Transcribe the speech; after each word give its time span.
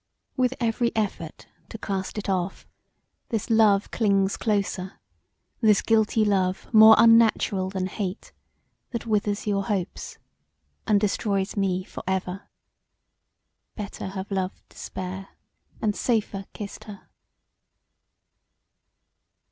With 0.35 0.55
every 0.59 0.91
effort 0.95 1.45
to 1.69 1.77
cast 1.77 2.17
it 2.17 2.27
off, 2.27 2.65
this 3.29 3.51
love 3.51 3.91
clings 3.91 4.35
closer, 4.35 4.93
this 5.61 5.83
guilty 5.83 6.25
love 6.25 6.67
more 6.73 6.95
unnatural 6.97 7.69
than 7.69 7.85
hate, 7.85 8.33
that 8.89 9.05
withers 9.05 9.45
your 9.45 9.65
hopes 9.65 10.17
and 10.87 10.99
destroys 10.99 11.55
me 11.55 11.83
for 11.83 12.01
ever. 12.07 12.49
Better 13.75 14.07
have 14.07 14.31
loved 14.31 14.67
despair, 14.69 15.27
& 15.67 15.93
safer 15.93 16.45
kissed 16.51 16.85
her. 16.85 17.07